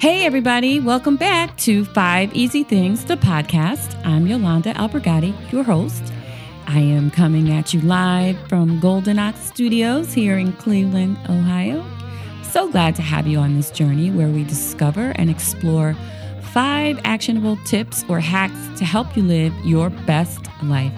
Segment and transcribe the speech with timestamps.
[0.00, 4.00] Hey, everybody, welcome back to Five Easy Things, the podcast.
[4.06, 6.12] I'm Yolanda Albergati, your host.
[6.68, 11.84] I am coming at you live from Golden Ox Studios here in Cleveland, Ohio.
[12.44, 15.96] So glad to have you on this journey where we discover and explore
[16.52, 20.92] five actionable tips or hacks to help you live your best life.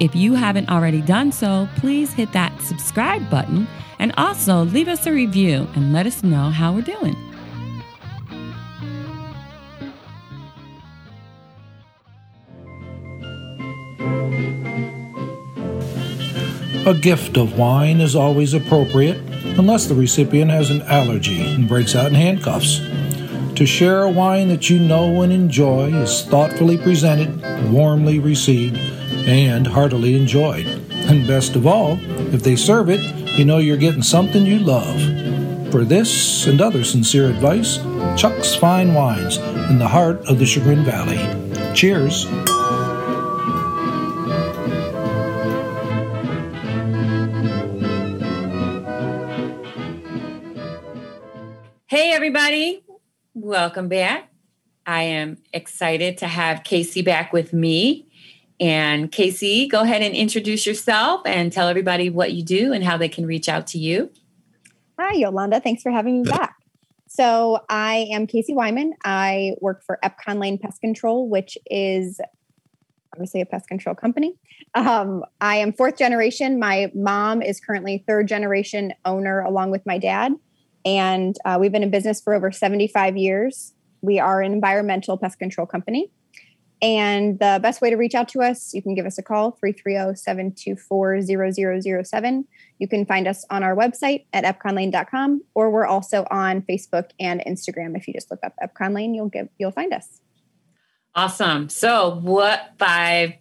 [0.00, 3.68] If you haven't already done so, please hit that subscribe button
[3.98, 7.14] and also leave us a review and let us know how we're doing.
[16.84, 19.16] A gift of wine is always appropriate
[19.56, 22.80] unless the recipient has an allergy and breaks out in handcuffs.
[23.54, 28.78] To share a wine that you know and enjoy is thoughtfully presented, warmly received,
[29.28, 30.66] and heartily enjoyed.
[30.90, 32.00] And best of all,
[32.34, 33.00] if they serve it,
[33.38, 35.00] you know you're getting something you love.
[35.70, 37.76] For this and other sincere advice,
[38.20, 39.36] Chuck's Fine Wines
[39.70, 41.20] in the heart of the Chagrin Valley.
[41.74, 42.26] Cheers.
[52.02, 52.82] Hey, everybody.
[53.32, 54.28] Welcome back.
[54.84, 58.08] I am excited to have Casey back with me.
[58.58, 62.96] And Casey, go ahead and introduce yourself and tell everybody what you do and how
[62.96, 64.10] they can reach out to you.
[64.98, 65.60] Hi, Yolanda.
[65.60, 66.56] Thanks for having me back.
[67.06, 68.94] So, I am Casey Wyman.
[69.04, 72.20] I work for Epcon Lane Pest Control, which is
[73.14, 74.34] obviously a pest control company.
[74.74, 76.58] Um, I am fourth generation.
[76.58, 80.32] My mom is currently third generation owner along with my dad.
[80.84, 83.72] And uh, we've been in business for over 75 years.
[84.00, 86.10] We are an environmental pest control company.
[86.82, 89.52] And the best way to reach out to us, you can give us a call,
[89.52, 91.22] 330 724
[92.04, 92.48] 0007.
[92.80, 97.40] You can find us on our website at epconlane.com, or we're also on Facebook and
[97.46, 97.96] Instagram.
[97.96, 100.20] If you just look up Epcon Lane, you'll get you'll find us.
[101.14, 101.68] Awesome.
[101.68, 103.34] So, what five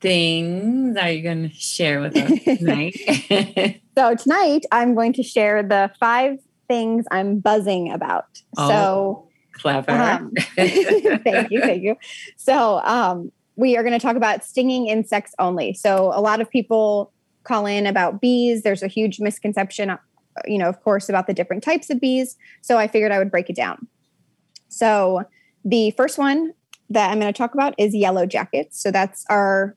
[0.00, 3.80] things are you going to share with us tonight?
[3.98, 6.38] so, tonight I'm going to share the five
[6.68, 8.42] things I'm buzzing about.
[8.56, 9.90] Oh, so clever.
[9.90, 11.96] Um, thank you, thank you.
[12.36, 15.74] So um, we are going to talk about stinging insects only.
[15.74, 17.12] So a lot of people
[17.44, 18.62] call in about bees.
[18.62, 19.98] There's a huge misconception, uh,
[20.46, 22.36] you know, of course, about the different types of bees.
[22.62, 23.86] So I figured I would break it down.
[24.68, 25.24] So
[25.64, 26.52] the first one
[26.90, 28.80] that I'm going to talk about is yellow jackets.
[28.82, 29.76] So that's our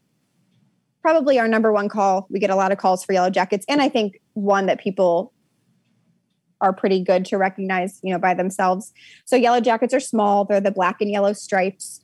[1.01, 2.27] probably our number one call.
[2.29, 5.31] We get a lot of calls for yellow jackets, and I think one that people
[6.61, 8.93] are pretty good to recognize, you know, by themselves.
[9.25, 10.45] So yellow jackets are small.
[10.45, 12.01] They're the black and yellow stripes.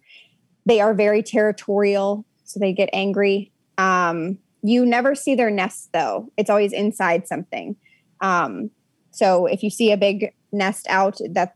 [0.66, 3.52] They are very territorial, so they get angry.
[3.78, 6.31] Um, you never see their nest though.
[6.38, 7.75] It's always inside something.
[8.22, 8.69] Um,
[9.12, 11.56] so if you see a big nest out, that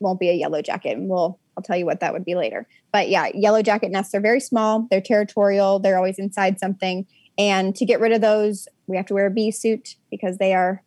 [0.00, 0.96] won't be a yellow jacket.
[0.96, 2.68] And we'll I'll tell you what that would be later.
[2.92, 4.86] But yeah, yellow jacket nests are very small.
[4.90, 5.78] They're territorial.
[5.78, 7.06] They're always inside something.
[7.38, 10.54] And to get rid of those, we have to wear a bee suit because they
[10.54, 10.82] are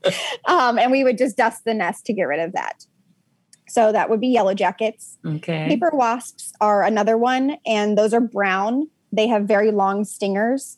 [0.45, 2.85] um, and we would just dust the nest to get rid of that.
[3.67, 5.17] So that would be yellow jackets.
[5.25, 5.67] Okay.
[5.67, 8.89] Paper wasps are another one, and those are brown.
[9.13, 10.77] They have very long stingers.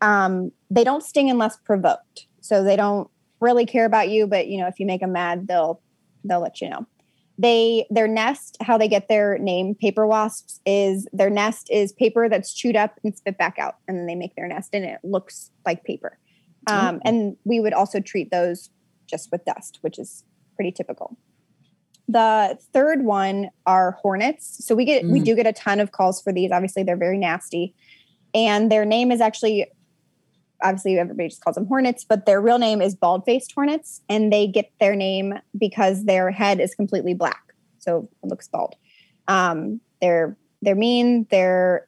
[0.00, 3.08] Um, they don't sting unless provoked, so they don't
[3.40, 4.26] really care about you.
[4.26, 5.80] But you know, if you make them mad, they'll
[6.24, 6.86] they'll let you know
[7.38, 12.28] they their nest how they get their name paper wasps is their nest is paper
[12.28, 15.00] that's chewed up and spit back out and then they make their nest and it
[15.02, 16.18] looks like paper.
[16.66, 18.70] Um, and we would also treat those
[19.06, 20.24] just with dust which is
[20.54, 21.16] pretty typical.
[22.06, 24.64] The third one are hornets.
[24.64, 25.10] So we get mm.
[25.10, 26.52] we do get a ton of calls for these.
[26.52, 27.74] Obviously they're very nasty.
[28.34, 29.66] And their name is actually
[30.64, 34.32] obviously everybody just calls them hornets, but their real name is bald faced hornets, and
[34.32, 38.74] they get their name because their head is completely black, so it looks bald.
[39.28, 41.26] Um, they're they're mean.
[41.30, 41.86] Their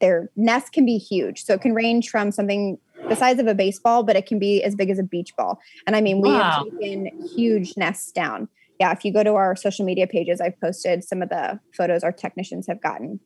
[0.00, 3.54] their nest can be huge, so it can range from something the size of a
[3.54, 5.60] baseball, but it can be as big as a beach ball.
[5.86, 6.66] And I mean, we wow.
[6.68, 8.48] have taken huge nests down.
[8.80, 12.04] Yeah, if you go to our social media pages, I've posted some of the photos
[12.04, 13.18] our technicians have gotten,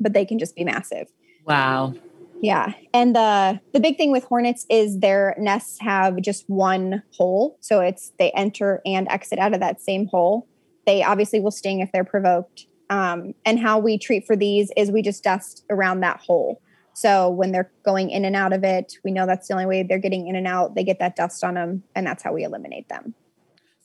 [0.00, 1.08] but they can just be massive.
[1.44, 1.94] Wow.
[2.42, 2.72] Yeah.
[2.92, 7.56] And the the big thing with hornets is their nests have just one hole.
[7.60, 10.48] So it's they enter and exit out of that same hole.
[10.84, 12.66] They obviously will sting if they're provoked.
[12.90, 16.60] Um, and how we treat for these is we just dust around that hole.
[16.94, 19.84] So when they're going in and out of it, we know that's the only way
[19.84, 20.74] they're getting in and out.
[20.74, 23.14] They get that dust on them, and that's how we eliminate them.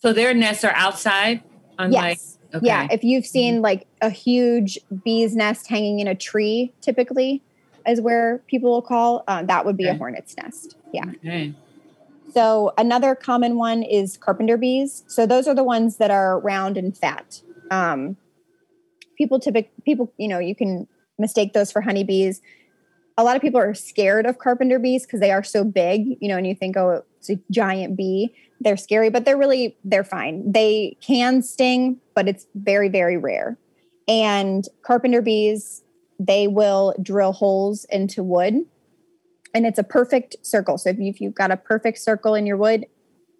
[0.01, 1.41] So their nests are outside.
[1.79, 2.37] Unlike, yes.
[2.53, 2.65] Okay.
[2.65, 2.87] Yeah.
[2.91, 3.63] If you've seen mm-hmm.
[3.63, 7.43] like a huge bee's nest hanging in a tree, typically,
[7.87, 9.23] is where people will call.
[9.27, 9.95] Uh, that would be Okay.
[9.95, 10.75] a hornet's nest.
[10.93, 11.05] Yeah.
[11.17, 11.53] Okay.
[12.33, 15.03] So another common one is carpenter bees.
[15.07, 17.41] So those are the ones that are round and fat.
[17.71, 18.17] Um,
[19.17, 20.87] people typically people you know you can
[21.17, 22.41] mistake those for honeybees.
[23.17, 26.17] A lot of people are scared of carpenter bees because they are so big.
[26.21, 28.33] You know, and you think oh it's a giant bee.
[28.59, 30.51] They're scary, but they're really they're fine.
[30.51, 33.57] They can sting, but it's very very rare.
[34.07, 35.83] And carpenter bees
[36.19, 38.65] they will drill holes into wood
[39.53, 40.77] and it's a perfect circle.
[40.77, 42.85] So if, you, if you've got a perfect circle in your wood,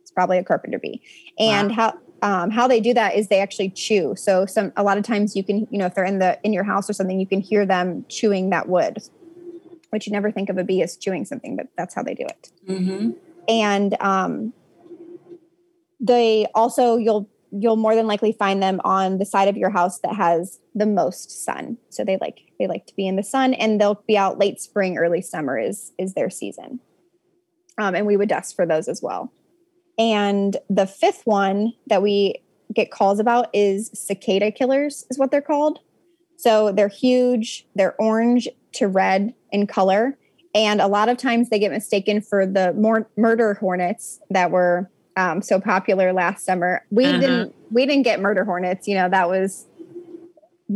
[0.02, 1.02] it's probably a carpenter bee.
[1.38, 4.16] And how um, how they do that is they actually chew.
[4.16, 6.54] So some a lot of times you can you know if they're in the in
[6.54, 8.98] your house or something, you can hear them chewing that wood,
[9.92, 12.26] which you never think of a bee as chewing something, but that's how they do
[12.26, 12.52] it.
[12.68, 13.12] Mm-hmm.
[13.48, 14.54] And um,
[16.00, 20.00] they also you'll you'll more than likely find them on the side of your house
[20.00, 21.78] that has the most sun.
[21.90, 24.60] So they like they like to be in the sun, and they'll be out late
[24.60, 26.80] spring, early summer is is their season.
[27.78, 29.32] Um, and we would dust for those as well.
[30.00, 32.42] And the fifth one that we
[32.74, 35.80] get calls about is cicada killers, is what they're called.
[36.38, 40.18] So they're huge, they're orange to red in color.
[40.54, 44.90] And a lot of times they get mistaken for the more murder hornets that were
[45.18, 46.86] um, so popular last summer.
[46.90, 47.20] We Uh-huh.
[47.20, 48.88] didn't we didn't get murder hornets.
[48.88, 49.66] You know that was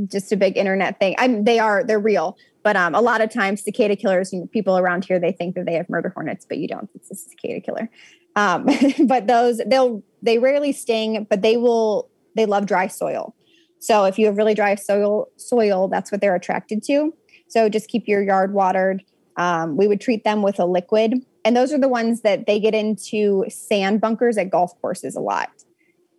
[0.08, 1.16] just a big internet thing.
[1.18, 4.34] I'm, they are they're real, but um, a lot of times cicada killers.
[4.34, 6.90] You know, people around here they think that they have murder hornets, but you don't.
[6.96, 7.90] It's a cicada killer.
[8.36, 8.68] Um,
[9.08, 13.36] but those they'll they rarely sting, but they will they love dry soil.
[13.80, 17.14] So if you have really dry soil soil, that's what they're attracted to.
[17.48, 19.04] So just keep your yard watered.
[19.38, 22.60] Um, we would treat them with a liquid, and those are the ones that they
[22.60, 25.50] get into sand bunkers at golf courses a lot.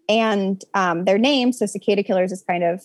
[0.09, 2.83] And um, their name, so cicada killers, is kind of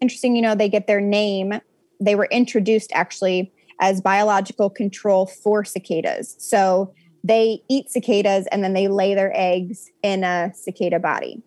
[0.00, 0.34] interesting.
[0.34, 1.60] You know, they get their name.
[2.00, 6.36] They were introduced actually as biological control for cicadas.
[6.38, 11.42] So they eat cicadas and then they lay their eggs in a cicada body.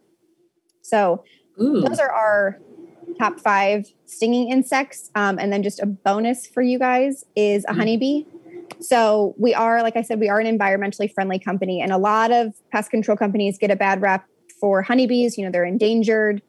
[0.81, 1.23] So
[1.61, 1.81] Ooh.
[1.81, 2.59] those are our
[3.19, 5.09] top five stinging insects.
[5.15, 7.77] Um, and then just a bonus for you guys is a Mhm.
[7.77, 8.25] honeybee.
[8.79, 12.31] So we are, like I said, we are an environmentally friendly company, and a lot
[12.31, 14.27] of pest control companies get a bad rap
[14.59, 15.37] for honeybees.
[15.37, 16.41] You know, they're endangered.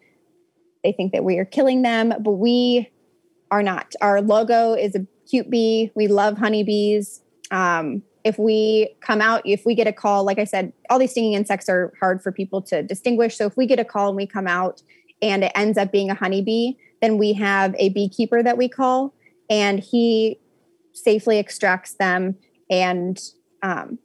[0.85, 2.91] They think that we are killing them, but we
[3.51, 3.95] are not.
[4.01, 5.91] Our logo is a cute bee.
[5.95, 7.23] We love honeybees.
[7.51, 11.13] Um, if we come out, if we get a call, like I said, all these
[11.13, 13.37] stinging insects are hard for people to distinguish.
[13.37, 14.83] So if we get a call and we come out
[15.23, 19.15] and it ends up being a honeybee, then we have a beekeeper that we call,
[19.49, 20.39] and he
[21.03, 22.37] safely extracts them
[22.71, 23.19] and
[23.63, 23.99] um,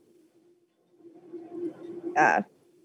[2.17, 2.41] uh,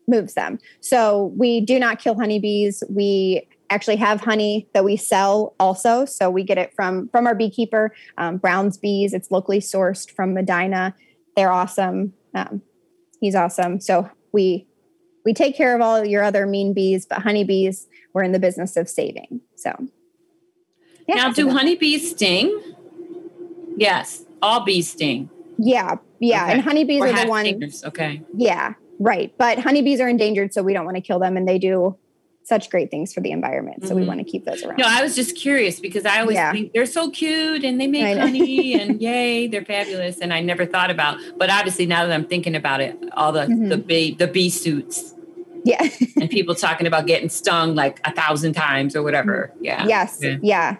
[0.06, 0.58] moves them.
[0.80, 2.82] So we do not kill honeybees.
[2.88, 6.04] We actually have honey that we sell also.
[6.04, 9.12] So we get it from from our beekeeper, um, Brown's Bees.
[9.12, 10.94] It's locally sourced from Medina.
[11.36, 12.14] They're awesome.
[12.34, 12.62] Um,
[13.20, 13.80] he's awesome.
[13.80, 14.66] So we
[15.24, 18.76] we take care of all your other mean bees, but honeybees we're in the business
[18.76, 19.40] of saving.
[19.56, 19.74] So
[21.06, 22.58] yeah, now, do honeybees sting?
[23.78, 25.30] Yes, all bees sting.
[25.58, 26.52] yeah, yeah, Okay.
[26.52, 27.84] and honeybees Or are the ones.
[27.84, 28.22] Okay.
[28.36, 29.32] Yeah, right.
[29.38, 31.96] But honeybees are endangered, so we don't want to kill them, and they do
[32.44, 33.86] such great things for the environment.
[33.86, 34.06] So we Mhm.
[34.06, 34.78] want to keep those around.
[34.78, 36.50] No, I was just curious because I always Yeah.
[36.50, 40.18] think they're so cute and they make honey and yay, they're fabulous.
[40.18, 43.40] And I never thought about, but obviously now that I'm thinking about it, all the
[43.48, 43.68] Mhm.
[43.68, 45.14] the bee the bee suits
[45.64, 45.86] yeah.
[46.16, 49.52] and people talking about getting stung like a thousand times or whatever.
[49.60, 49.84] Yeah.
[49.86, 50.18] yes.
[50.22, 50.38] Yeah.
[50.40, 50.76] Yeah.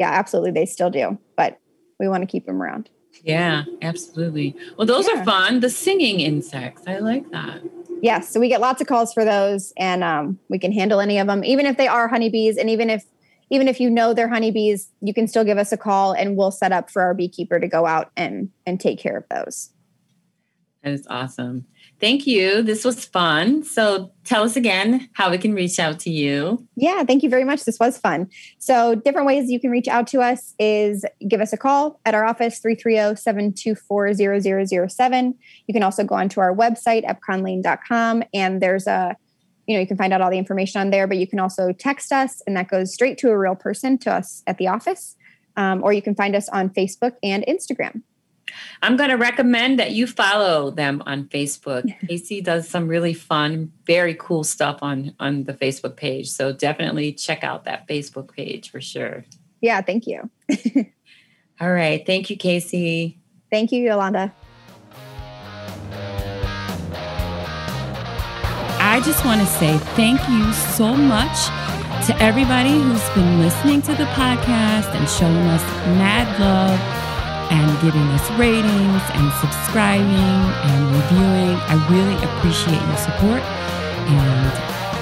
[0.00, 0.10] Yeah.
[0.12, 0.52] Absolutely.
[0.52, 1.58] They still do, but
[1.98, 2.88] we want to keep them around.
[3.22, 4.56] Yeah, absolutely.
[4.76, 5.20] Well, those Yeah.
[5.20, 5.60] are fun.
[5.60, 6.82] The singing insects.
[6.86, 7.60] I like that.
[8.00, 8.28] Yes.
[8.30, 11.26] So we get lots of calls for those, and um, we can handle any of
[11.28, 13.04] them, even if they are honeybees, and even if
[13.50, 16.50] even if you know they're honeybees, you can still give us a call, and we'll
[16.50, 19.70] set up for our beekeeper to go out and and take care of those.
[20.82, 21.66] That is awesome.
[22.00, 22.62] Thank you.
[22.62, 23.62] This was fun.
[23.62, 26.66] So tell us again how we can reach out to you.
[26.74, 27.64] Yeah, thank you very much.
[27.64, 28.28] This was fun.
[28.58, 32.16] So, different ways you can reach out to us is give us a call at
[32.16, 35.34] our office, oh, 330-724-0007.
[35.68, 39.16] You can also go onto our website, epconlane.com, and there's a,
[39.68, 41.72] you know, you can find out all the information on there, but you can also
[41.72, 45.14] text us, and that goes straight to a real person to us at the office.
[45.56, 48.02] Um, or you can find us on Facebook and Instagram.
[48.82, 51.92] I'm going to recommend that you follow them on Facebook.
[52.08, 56.30] Casey does some really fun, very cool stuff on on the Facebook page.
[56.30, 59.24] So definitely check out that Facebook page for sure.
[59.60, 60.28] Yeah, thank you.
[61.60, 62.04] All right.
[62.04, 63.18] Thank you, Casey.
[63.50, 64.32] Thank you, Yolanda.
[68.84, 71.46] I just want to say thank you so much
[72.06, 75.62] to everybody who's been listening to the podcast and showing us
[75.96, 77.01] mad love and
[77.82, 81.58] giving us ratings and subscribing and reviewing.
[81.66, 83.42] I really appreciate your support.
[83.42, 84.46] And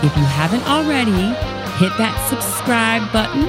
[0.03, 1.37] if you haven't already,
[1.77, 3.45] hit that subscribe button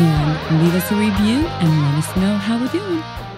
[0.00, 3.29] and leave us a review and let us know how we're doing.